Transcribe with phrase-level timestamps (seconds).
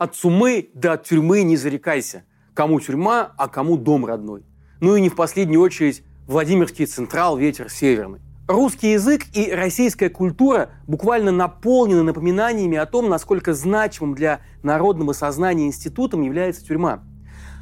[0.00, 2.24] От сумы до от тюрьмы не зарекайся.
[2.54, 4.44] Кому тюрьма, а кому дом родной.
[4.80, 8.20] Ну и не в последнюю очередь Владимирский Централ, ветер северный.
[8.48, 15.66] Русский язык и российская культура буквально наполнены напоминаниями о том, насколько значимым для народного сознания
[15.66, 17.04] институтом является тюрьма.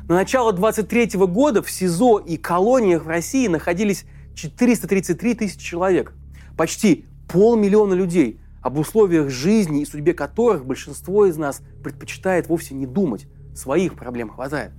[0.09, 4.05] На начало 23 года в СИЗО и колониях в России находились
[4.37, 6.13] 433 тысячи человек.
[6.57, 12.87] Почти полмиллиона людей, об условиях жизни и судьбе которых большинство из нас предпочитает вовсе не
[12.87, 13.27] думать.
[13.55, 14.73] Своих проблем хватает.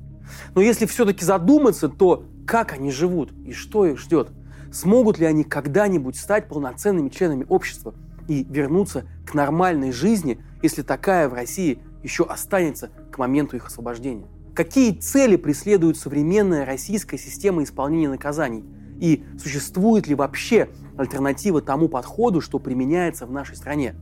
[0.55, 4.29] Но если все-таки задуматься, то как они живут и что их ждет?
[4.71, 7.93] Смогут ли они когда-нибудь стать полноценными членами общества
[8.27, 14.27] и вернуться к нормальной жизни, если такая в России еще останется к моменту их освобождения?
[14.53, 18.63] Какие цели преследует современная российская система исполнения наказаний?
[18.99, 23.95] И существует ли вообще альтернатива тому подходу, что применяется в нашей стране?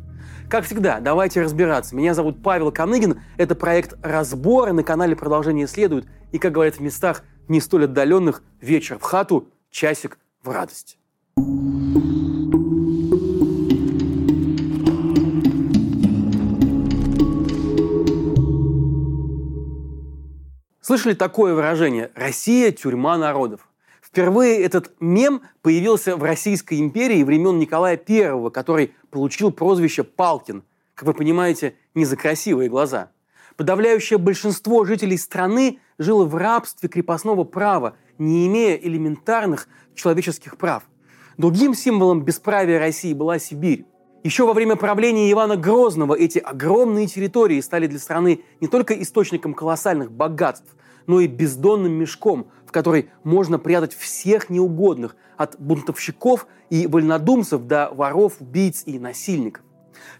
[0.50, 1.96] Как всегда, давайте разбираться.
[1.96, 3.22] Меня зовут Павел Коныгин.
[3.38, 4.74] Это проект «Разборы».
[4.74, 6.08] На канале продолжение следует.
[6.32, 10.98] И, как говорят в местах не столь отдаленных, вечер в хату, часик в радость.
[20.82, 23.68] Слышали такое выражение «Россия– тюрьма народов»?
[24.08, 30.64] Впервые этот мем появился в Российской империи времен Николая I, который получил прозвище Палкин.
[30.96, 33.12] Как вы понимаете, не за красивые глаза.
[33.58, 40.84] Подавляющее большинство жителей страны жило в рабстве крепостного права, не имея элементарных человеческих прав.
[41.38, 43.86] Другим символом бесправия России была Сибирь.
[44.24, 49.54] Еще во время правления Ивана Грозного эти огромные территории стали для страны не только источником
[49.54, 50.76] колоссальных богатств,
[51.08, 57.90] но и бездонным мешком, в который можно прятать всех неугодных, от бунтовщиков и вольнодумцев до
[57.92, 59.64] воров, убийц и насильников.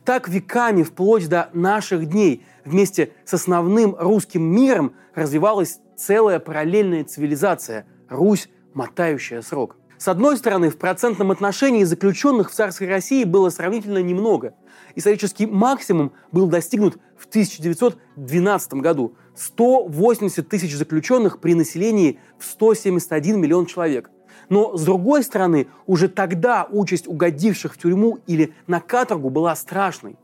[0.06, 7.86] Так веками, вплоть до наших дней, вместе с основным русским миром развивалась целая параллельная цивилизация–
[8.10, 9.76] Русь, мотающая срок.
[9.98, 14.54] С одной стороны, в процентном отношении заключенных в царской России было сравнительно немного.
[14.98, 23.68] Исторический максимум был достигнут в 1912 году– 180 тысяч заключенных при населении в 171 миллион
[23.68, 24.10] человек.
[24.50, 30.18] Но, с другой стороны, уже тогда участь угодивших в тюрьму или на каторгу была страшной.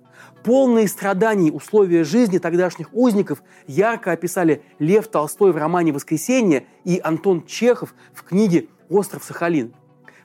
[0.43, 7.45] Полные страданий условия жизни тогдашних узников ярко описали Лев Толстой в романе «Воскресенье» и Антон
[7.45, 9.75] Чехов в книге «Остров Сахалин».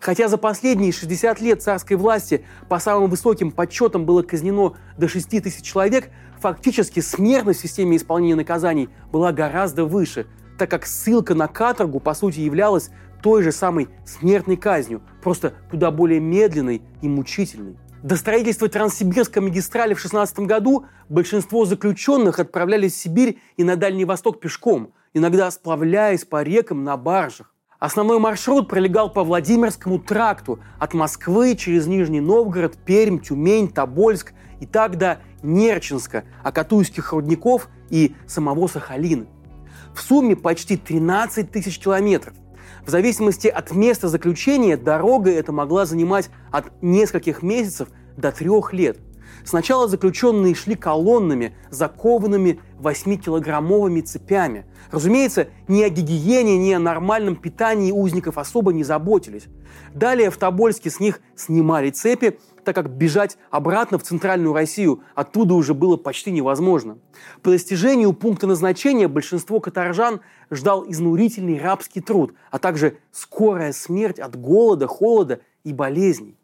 [0.00, 5.28] Хотя за последние 60 лет царской власти по самым высоким подсчетам было казнено до 6
[5.42, 6.10] тысяч человек,
[6.40, 10.26] фактически смертность в системе исполнения наказаний была гораздо выше,
[10.58, 12.90] так как ссылка на каторгу, по сути, являлась
[13.22, 17.76] той же самой смертной казнью, просто куда более медленной и мучительной.
[18.02, 24.04] До строительства Транссибирской магистрали в 16 году большинство заключенных отправлялись в Сибирь и на Дальний
[24.04, 27.52] Восток пешком, иногда сплавляясь по рекам на баржах.
[27.78, 34.66] Основной маршрут пролегал по Владимирскому тракту от Москвы через Нижний Новгород, Пермь, Тюмень, Тобольск и
[34.66, 39.26] так до Нерчинска, Акатуйских рудников и самого Сахалина.
[39.94, 42.34] В сумме почти 13 тысяч километров.
[42.84, 48.98] В зависимости от места заключения дорога эта могла занимать от нескольких месяцев до трех лет–
[49.48, 54.66] Сначала заключенные шли колоннами, закованными 8-килограммовыми цепями.
[54.90, 59.46] Разумеется, ни о гигиене, ни о нормальном питании узников особо не заботились.
[59.94, 65.54] Далее в Тобольске с них снимали цепи, так как бежать обратно в центральную Россию оттуда
[65.54, 66.98] уже было почти невозможно.
[67.40, 70.20] По достижению пункта назначения большинство каторжан
[70.50, 76.37] ждал изнурительный рабский труд, а также скорая смерть от голода, холода и болезней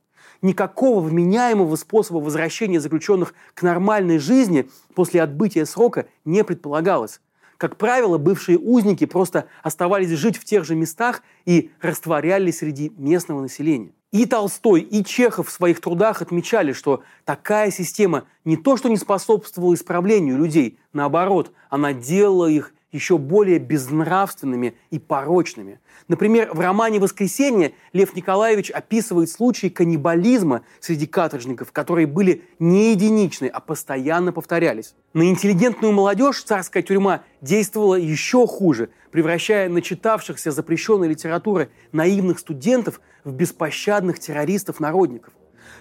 [0.44, 7.21] никакого вменяемого способа возвращения заключенных к нормальной жизни после отбытия срока не предполагалось.
[7.56, 13.41] Как правило, бывшие узники просто оставались жить в тех же местах и растворялись среди местного
[13.41, 13.93] населения.
[14.12, 18.97] И Толстой, и Чехов в своих трудах отмечали, что такая система не то что не
[18.97, 25.81] способствовала исправлению людей, наоборот, она делала их еще более безнравственными и порочными.
[26.07, 33.47] Например, в романе «Воскресенье» Лев Николаевич описывает случаи каннибализма среди каторжников, которые были не единичны,
[33.47, 34.95] а постоянно повторялись.
[35.13, 43.33] На интеллигентную молодежь царская тюрьма действовала еще хуже, превращая начитавшихся запрещенной литературы наивных студентов в
[43.33, 45.35] беспощадных террористов-народников.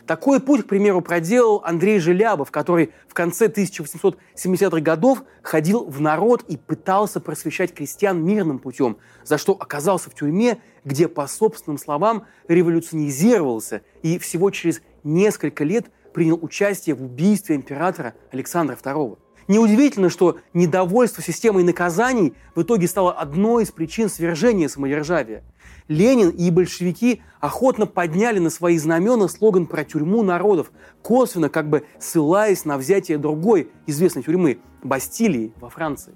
[0.06, 6.44] Такой путь, к примеру, проделал Андрей Желябов, который в конце 1870-х годов ходил в народ
[6.48, 12.26] и пытался просвещать крестьян мирным путем, за что оказался в тюрьме, где, по собственным словам,
[12.48, 19.18] революционизировался и всего через несколько лет принял участие в убийстве императора Александра II.
[19.48, 25.44] Неудивительно, что недовольство системой наказаний в итоге стало одной из причин свержения самодержавия.
[25.88, 30.72] Ленин и большевики охотно подняли на свои знамена слоган про тюрьму народов,
[31.02, 36.14] косвенно как бы ссылаясь на взятие другой известной тюрьмы– Бастилии во Франции.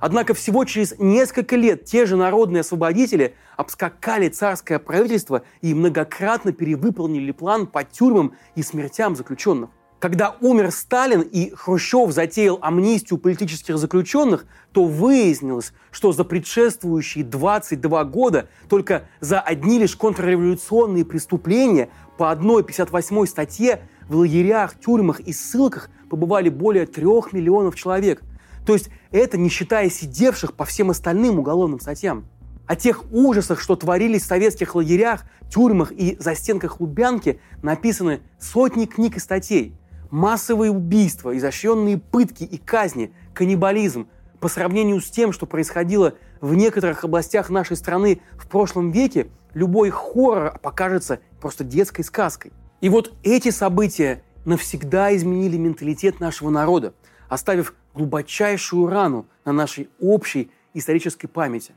[0.00, 7.30] Однако всего через несколько лет те же народные освободители обскакали царское правительство и многократно перевыполнили
[7.30, 9.70] план по тюрьмам и смертям заключенных.
[10.00, 18.04] Когда умер Сталин и Хрущев затеял амнистию политических заключенных, то выяснилось, что за предшествующие 22
[18.04, 25.34] года только за одни лишь контрреволюционные преступления по одной 58 статье в лагерях, тюрьмах и
[25.34, 28.22] ссылках побывали более трех миллионов человек.
[28.64, 32.24] То есть это не считая сидевших по всем остальным уголовным статьям.
[32.66, 39.18] О тех ужасах, что творились в советских лагерях, тюрьмах и застенках Лубянки, написаны сотни книг
[39.18, 39.74] и статей–
[40.10, 44.08] массовые убийства, изощренные пытки и казни, каннибализм
[44.40, 49.90] по сравнению с тем, что происходило в некоторых областях нашей страны в прошлом веке, любой
[49.90, 52.52] хоррор покажется просто детской сказкой.
[52.80, 56.94] И вот эти события навсегда изменили менталитет нашего народа,
[57.28, 61.74] оставив глубочайшую рану на нашей общей исторической памяти.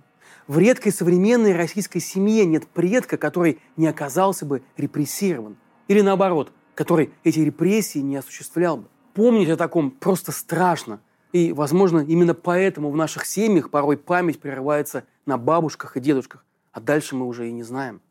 [0.48, 5.58] В редкой современной российской семье нет предка, который не оказался бы репрессирован.
[5.88, 8.88] Или наоборот– который эти репрессии не осуществлял бы.
[9.14, 11.00] Помнить о таком просто страшно.
[11.32, 16.80] И, возможно, именно поэтому в наших семьях порой память прерывается на бабушках и дедушках, а
[16.80, 18.02] дальше мы уже и не знаем.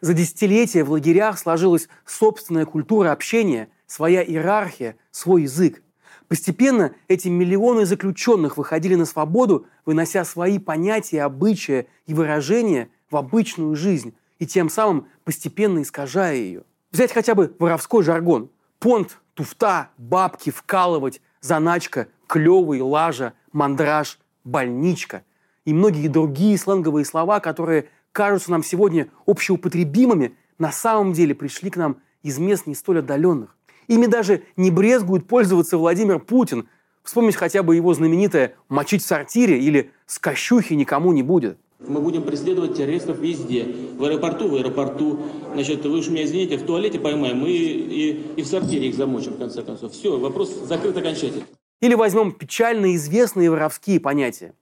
[0.00, 5.82] За десятилетия в лагерях сложилась собственная культура общения, своя иерархия, свой язык.
[6.26, 13.76] Постепенно эти миллионы заключенных выходили на свободу, вынося свои понятия, обычаи и выражения в обычную
[13.76, 18.50] жизнь, и тем самым постепенно искажая ее– Взять хотя бы воровской жаргон.
[18.78, 25.24] Понт, туфта, бабки, вкалывать, заначка, клевый, лажа, мандраж, больничка
[25.64, 31.76] и многие другие сленговые слова, которые кажутся нам сегодня общеупотребимыми, на самом деле пришли к
[31.76, 33.56] нам из мест не столь отдаленных.
[33.88, 36.68] Ими даже не брезгует пользоваться Владимир Путин.
[37.02, 41.58] Вспомнить хотя бы его знаменитое «мочить в сортире» или «скощухи никому не будет».
[41.86, 43.66] Мы будем преследовать террористов везде.
[43.96, 45.20] В аэропорту, в аэропорту.
[45.54, 49.32] Значит, вы уж меня извините, в туалете поймаем, мы и, и в сортире их замочим,
[49.32, 49.92] в конце концов.
[49.92, 51.44] Все, вопрос закрыт окончательно.
[51.80, 54.54] Или возьмем печально известные воровские понятия.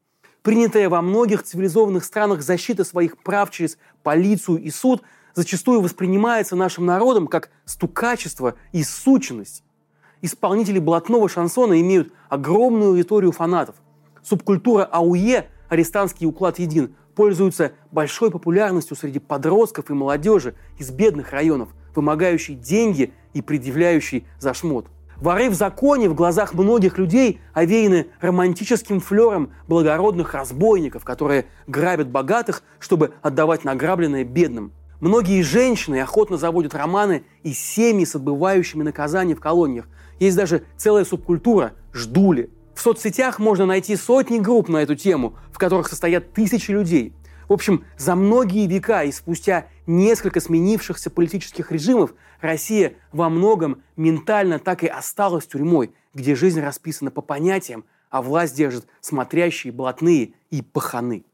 [0.42, 5.02] Принятая во многих цивилизованных странах защита своих прав через полицию и суд
[5.34, 9.62] зачастую воспринимается нашим народом как стукачество и сученность.
[10.22, 13.76] Исполнители блатного шансона имеют огромную аудиторию фанатов.
[14.22, 21.68] Субкультура АУЕ, арестантский уклад един, пользуются большой популярностью среди подростков и молодежи из бедных районов,
[21.94, 24.86] вымогающей деньги и предъявляющей за шмот.
[25.18, 32.62] Воры в законе в глазах многих людей овеяны романтическим флером благородных разбойников, которые грабят богатых,
[32.78, 34.72] чтобы отдавать награбленное бедным.
[35.00, 39.88] Многие женщины охотно заводят романы и семьи с отбывающими наказания в колониях.
[40.20, 42.48] Есть даже целая субкультура– ждули–
[42.80, 47.12] в соцсетях можно найти сотни групп на эту тему, в которых состоят тысячи людей.
[47.46, 54.58] В общем, за многие века и спустя несколько сменившихся политических режимов Россия во многом ментально
[54.58, 60.62] так и осталась тюрьмой, где жизнь расписана по понятиям, а власть держит смотрящие, блатные и
[60.62, 61.26] паханы.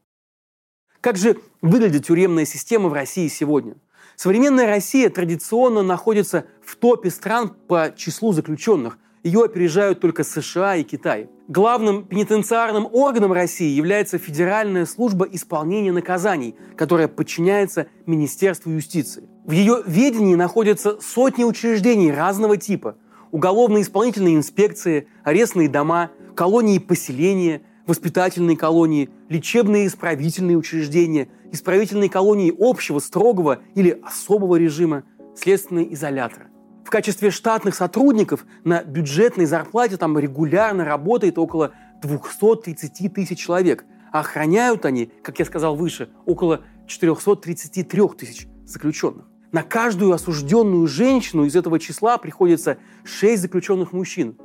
[0.99, 3.77] Как же выглядит тюремная система в России сегодня?
[4.17, 10.83] Современная Россия традиционно находится в топе стран по числу заключенных, ее опережают только США и
[10.83, 11.29] Китай.
[11.47, 19.23] Главным пенитенциарным органом России является Федеральная служба исполнения наказаний, которая подчиняется Министерству юстиции.
[19.45, 22.97] В ее ведении находятся сотни учреждений разного типа.
[23.31, 32.53] Уголовные исполнительные инспекции, арестные дома, колонии поселения, воспитательные колонии, лечебные и исправительные учреждения, исправительные колонии
[32.59, 36.47] общего, строгого или особого режима, следственные изоляторы
[36.87, 43.83] в качестве штатных сотрудников на бюджетной зарплате там регулярно работает около 230 тысяч человек.
[44.13, 49.25] А охраняют они, как я сказал выше, около 433 тысяч заключенных.
[49.51, 54.37] На каждую осужденную женщину из этого числа приходится 6 заключенных мужчин.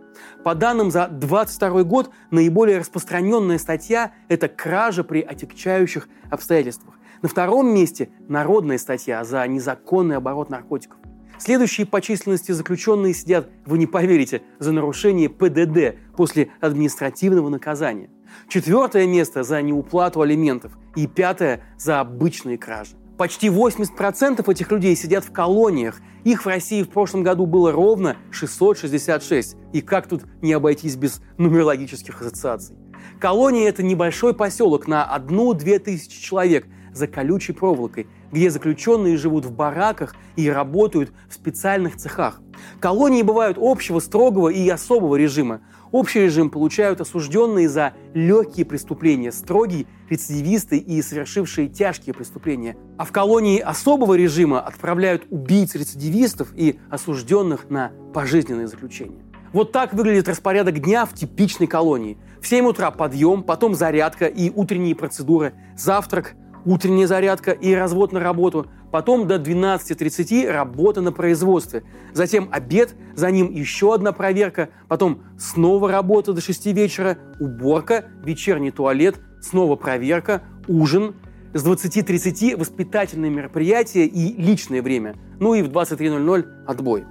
[0.43, 6.97] По данным за 22 год, наиболее распространенная статья– это кража при отягчающих обстоятельствах.
[7.23, 10.99] На втором месте– народная статья за незаконный оборот наркотиков.
[11.45, 18.11] Следующие по численности заключенные сидят, вы не поверите, за нарушение ПДД после административного наказания.
[18.47, 22.93] Четвертое место за неуплату алиментов и пятое за обычные кражи.
[23.19, 26.01] Почти 80% этих людей сидят в колониях.
[26.23, 29.57] Их в России в прошлом году было ровно 666.
[29.73, 32.77] И как тут не обойтись без нумерологических ассоциаций?
[33.19, 39.53] Колония– это небольшой поселок на одну-две тысячи человек за колючей проволокой, где заключенные живут в
[39.53, 42.41] бараках и работают в специальных цехах.
[42.81, 45.61] Колонии бывают общего, строгого и особого режима.
[45.93, 52.77] Общий режим получают осужденные за легкие преступления, строгие рецидивисты и совершившие тяжкие преступления.
[52.97, 59.23] А в колонии особого режима отправляют убийц-рецидивистов и осужденных на пожизненное заключение.
[59.53, 62.17] Вот так выглядит распорядок дня в типичной колонии.
[62.41, 68.21] В 7 утра подъем, потом зарядка и утренние процедуры, завтрак, утренняя зарядка и развод на
[68.21, 75.23] работу, потом до 12.30 работа на производстве, затем обед, за ним еще одна проверка, потом
[75.39, 81.15] снова работа до 6 вечера, уборка, вечерний туалет, снова проверка, ужин,
[81.55, 87.05] с 20.30 воспитательные мероприятия и личное время, ну и в 23.00 отбой.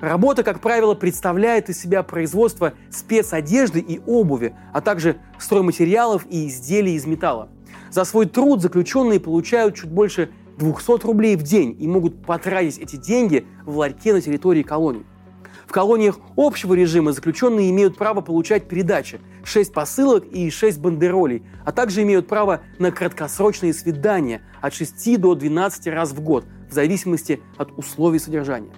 [0.00, 6.94] Работа, как правило, представляет из себя производство спецодежды и обуви, а также стройматериалов и изделий
[6.94, 7.50] из металла.
[7.92, 12.96] За свой труд заключенные получают чуть больше 200 рублей в день и могут потратить эти
[12.96, 15.04] деньги в ларьке на территории колонии.
[15.66, 21.72] В колониях общего режима заключенные имеют право получать передачи, 6 посылок и 6 бандеролей, а
[21.72, 27.42] также имеют право на краткосрочные свидания от 6 до 12 раз в год, в зависимости
[27.58, 28.72] от условий содержания.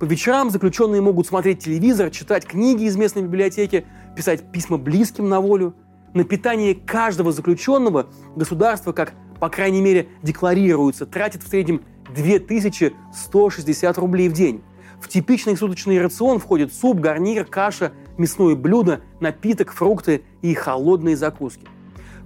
[0.00, 3.84] По вечерам заключенные могут смотреть телевизор, читать книги из местной библиотеки,
[4.16, 5.74] писать письма близким на волю,
[6.14, 8.06] на питание каждого заключенного
[8.36, 11.82] государство, как, по крайней мере, декларируется, тратит в среднем
[12.14, 14.62] 2160 рублей в день.
[15.00, 21.66] В типичный суточный рацион входит суп, гарнир, каша, мясное блюдо, напиток, фрукты и холодные закуски.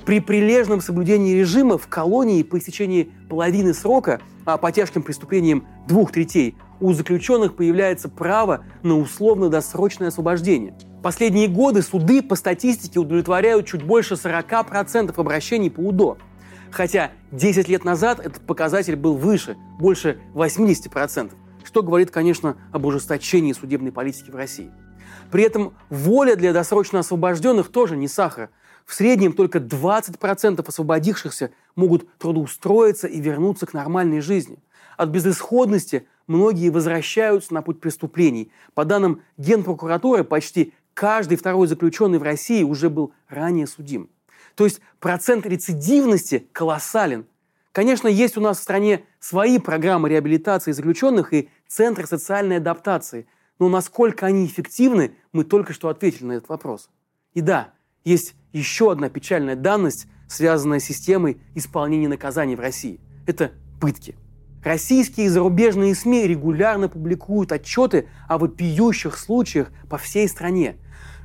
[0.04, 6.12] При прилежном соблюдении режима в колонии по истечении половины срока, а по тяжким преступлениям двух
[6.12, 13.84] третей, у заключенных появляется право на условно-досрочное освобождение– Последние годы суды по статистике удовлетворяют чуть
[13.84, 16.18] больше 40% обращений по УДО.
[16.72, 21.32] Хотя 10 лет назад этот показатель был выше, больше 80%,
[21.64, 24.72] что говорит, конечно, об ужесточении судебной политики в России.
[25.30, 28.50] При этом воля для досрочно освобожденных тоже не сахар.
[28.84, 34.58] В среднем только 20% освободившихся могут трудоустроиться и вернуться к нормальной жизни.
[34.96, 38.52] От безысходности многие возвращаются на путь преступлений.
[38.74, 44.08] По данным Генпрокуратуры, почти каждый второй заключенный в России уже был ранее судим.
[44.54, 47.26] То есть процент рецидивности колоссален.
[47.72, 53.26] Конечно, есть у нас в стране свои программы реабилитации заключенных и центры социальной адаптации,
[53.58, 56.90] но насколько они эффективны, мы только что ответили на этот вопрос.
[57.34, 57.72] И да,
[58.04, 63.00] есть еще одна печальная данность, связанная с системой исполнения наказаний в России.
[63.26, 64.16] Это пытки–
[64.64, 70.76] Российские и зарубежные СМИ регулярно публикуют отчеты о вопиющих случаях по всей стране.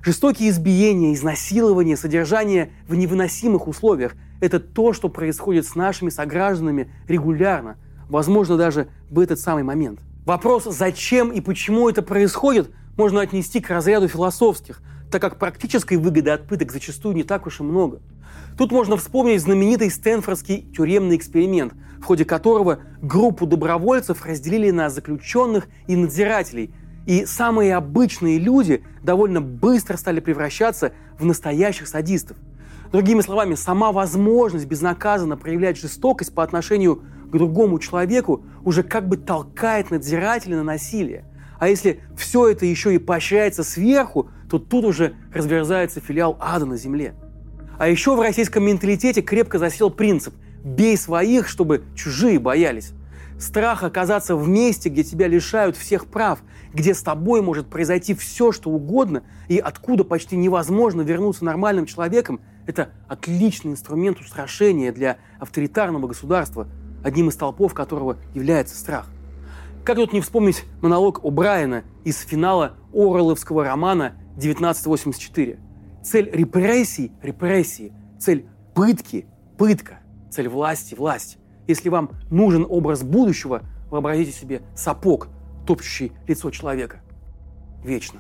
[0.04, 7.78] Жестокие избиения, изнасилования, содержание в невыносимых условиях– это то, что происходит с нашими согражданами регулярно,
[8.10, 10.00] возможно, даже в этот самый момент.
[10.26, 16.30] Вопрос, зачем и почему это происходит, можно отнести к разряду философских, так как практической выгоды
[16.30, 18.00] от пыток зачастую не так уж и много.
[18.58, 25.68] Тут можно вспомнить знаменитый Стэнфордский тюремный эксперимент, в ходе которого группу добровольцев разделили на заключенных
[25.88, 26.72] и надзирателей.
[27.06, 32.38] И самые обычные люди довольно быстро стали превращаться в настоящих садистов.
[32.92, 39.18] Другими словами, сама возможность безнаказанно проявлять жестокость по отношению к другому человеку уже как бы
[39.18, 41.26] толкает надзирателя на насилие.
[41.60, 46.78] А если все это еще и поощряется сверху, то тут уже разверзается филиал ада на
[46.78, 47.16] земле.
[47.84, 52.94] А еще в российском менталитете крепко засел принцип «бей своих, чтобы чужие боялись».
[53.38, 56.40] Страх оказаться в месте, где тебя лишают всех прав,
[56.74, 62.40] где с тобой может произойти все, что угодно, и откуда почти невозможно вернуться нормальным человеком,
[62.68, 66.70] это отличный инструмент устрашения для авторитарного государства,
[67.04, 69.10] одним из толпов которого является страх.
[69.84, 75.60] Как тут не вспомнить монолог О'Брайена из финала Оруэлловского романа «1984»?
[76.04, 77.94] Цель репрессий– репрессии.
[78.20, 78.46] Цель
[78.76, 79.26] пытки–
[79.58, 80.00] пытка.
[80.30, 81.38] Цель власти– власть.
[81.66, 85.30] Если вам нужен образ будущего, вообразите себе сапог,
[85.66, 87.02] топчущий лицо человека.
[87.86, 88.20] Вечно.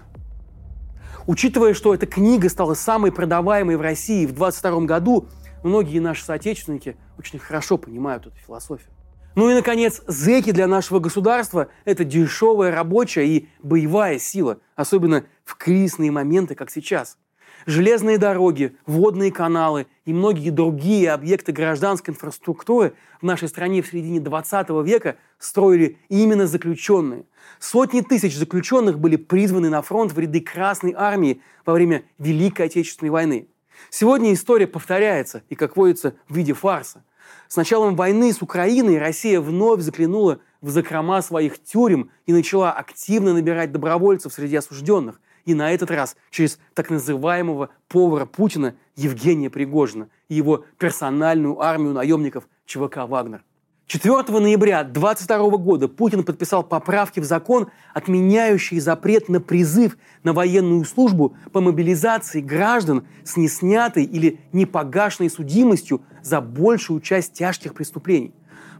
[1.27, 5.27] Учитывая, что эта книга стала самой продаваемой в России в 22 году,
[5.61, 8.91] многие наши соотечественники очень хорошо понимают эту философию.
[9.35, 15.57] Ну и, наконец, зеки для нашего государства– это дешевая рабочая и боевая сила, особенно в
[15.57, 17.17] кризисные моменты, как сейчас–
[17.65, 24.20] Железные дороги, водные каналы и многие другие объекты гражданской инфраструктуры в нашей стране в середине
[24.20, 27.25] 20 века строили именно заключенные.
[27.60, 33.12] Сотни тысяч заключенных были призваны на фронт в ряды Красной Армии во время Великой Отечественной
[33.12, 33.48] войны.
[33.89, 37.03] Сегодня история повторяется и, как водится, в виде фарса.
[37.48, 43.34] С началом войны с Украиной Россия вновь заглянула в закрома своих тюрем и начала активно
[43.34, 45.22] набирать добровольцев среди осужденных.
[45.45, 51.93] И на этот раз через так называемого повара Путина Евгения Пригожина и его персональную армию
[51.93, 53.43] наемников ЧВК «Вагнер».
[53.88, 60.85] 4 ноября 2022 года Путин подписал поправки в закон, отменяющие запрет на призыв на военную
[60.85, 68.33] службу по мобилизации граждан с неснятой или непогашенной судимостью за большую часть тяжких преступлений.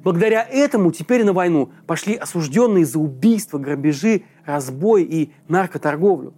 [0.04, 6.34] Благодаря этому теперь на войну пошли осужденные за убийства, грабежи, разбой и наркоторговлю.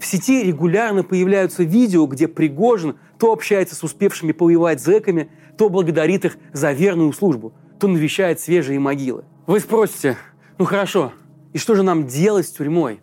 [0.00, 6.24] В сети регулярно появляются видео, где Пригожин то общается с успевшими повоевать зэками, то благодарит
[6.24, 9.24] их за верную службу, то навещает свежие могилы.
[9.46, 10.16] Вы спросите,
[10.56, 11.12] ну хорошо,
[11.52, 13.00] и что же нам делать с тюрьмой?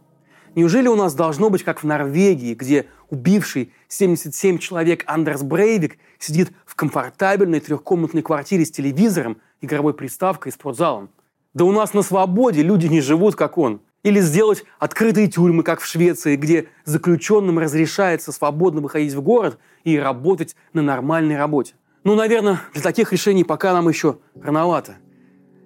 [0.56, 6.52] Неужели у нас должно быть, как в Норвегии, где убивший 77 человек Андерс Брейвик сидит
[6.66, 11.12] в комфортабельной трехкомнатной квартире с телевизором, игровой приставкой и спортзалом?
[11.54, 13.82] Да у нас на свободе люди не живут, как он.
[14.08, 20.00] Или сделать открытые тюрьмы, как в Швеции, где заключенным разрешается свободно выходить в город и
[20.00, 21.74] работать на нормальной работе.
[22.06, 24.96] Ну, наверное, для таких решений пока нам еще рановато.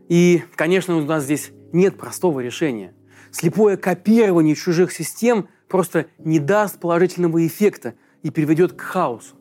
[0.09, 2.95] И, конечно, у нас здесь нет простого решения.
[3.29, 7.93] Слепое копирование чужих систем просто не даст положительного эффекта
[8.23, 9.35] и приведет к хаосу.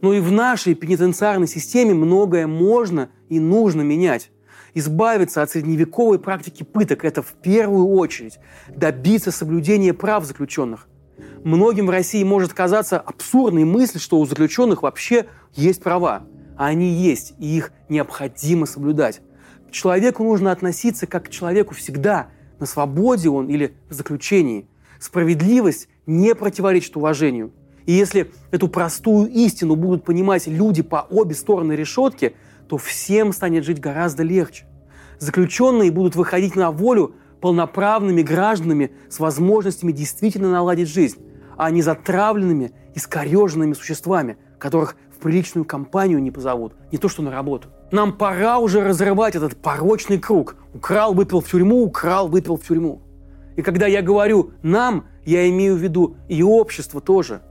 [0.00, 4.30] Но и в нашей пенитенциарной системе многое можно и нужно менять
[4.74, 10.88] избавиться от средневековой практики пыток– это в первую очередь добиться соблюдения прав заключенных.
[11.44, 16.22] Многим в России может казаться абсурдной мысль, что у заключенных вообще есть права.
[16.56, 19.20] А они есть, и их необходимо соблюдать.
[19.68, 24.66] К человеку нужно относиться как к человеку всегда, на свободе он или в заключении.
[24.98, 27.52] Справедливость не противоречит уважению.
[27.86, 32.34] И если эту простую истину будут понимать люди по обе стороны решетки–
[32.70, 34.64] то всем станет жить гораздо легче.
[35.20, 41.18] Заключенные будут выходить на волю полноправными гражданами с возможностями действительно наладить жизнь,
[41.58, 47.30] а не затравленными, искореженными существами, которых в приличную компанию не позовут, не то что на
[47.30, 47.68] работу.
[47.92, 50.56] Нам пора уже разрывать этот порочный круг.
[50.72, 53.02] Украл, выпил в тюрьму, украл, выпил в тюрьму.
[53.56, 57.42] И когда я говорю «нам», я имею в виду и общество тоже–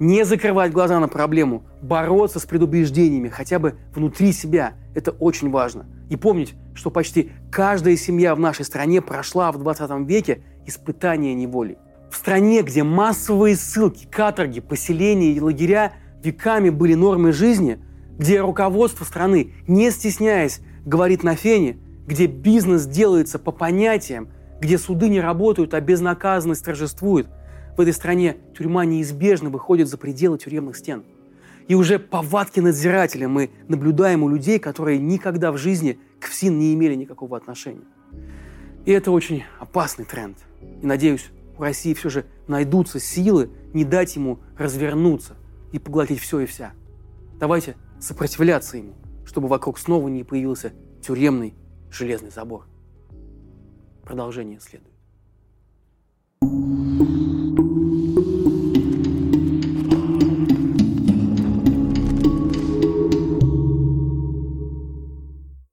[0.00, 4.74] не закрывать глаза на проблему, бороться с предубеждениями хотя бы внутри себя.
[4.94, 5.86] Это очень важно.
[6.10, 11.78] И помнить, что почти каждая семья в нашей стране прошла в 20 веке испытание неволи.
[12.10, 17.78] В стране, где массовые ссылки, каторги, поселения и лагеря веками были нормой жизни,
[18.18, 24.28] где руководство страны, не стесняясь, говорит на фене, где бизнес делается по понятиям,
[24.60, 27.26] где суды не работают, а безнаказанность торжествует–
[27.76, 31.02] в этой стране тюрьма неизбежно выходит за пределы тюремных стен.
[31.66, 36.74] И уже повадки надзирателя мы наблюдаем у людей, которые никогда в жизни к ФСИН не
[36.74, 37.84] имели никакого отношения.
[38.84, 40.36] И это очень опасный тренд.
[40.82, 45.36] И надеюсь, у России все же найдутся силы не дать ему развернуться
[45.72, 46.72] и поглотить все и вся.
[47.40, 48.92] Давайте сопротивляться ему,
[49.24, 50.72] чтобы вокруг снова не появился
[51.02, 51.54] тюремный
[51.90, 52.66] железный забор.
[54.04, 54.94] Продолжение следует.